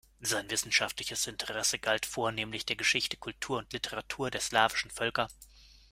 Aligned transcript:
Sein 0.21 0.49
wissenschaftliches 0.49 1.27
Interesse 1.27 1.77
galt 1.77 2.07
vornehmlich 2.07 2.65
der 2.65 2.75
Geschichte, 2.75 3.17
Kultur 3.17 3.59
und 3.59 3.71
Literatur 3.71 4.31
der 4.31 4.41
slawischen 4.41 4.89
Völker. 4.89 5.27